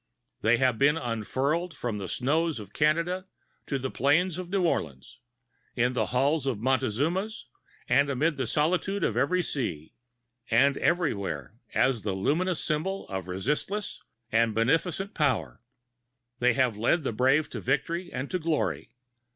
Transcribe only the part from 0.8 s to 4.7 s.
unfurled from the snows of Canada to the plains of New